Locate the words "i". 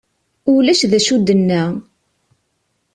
1.15-1.17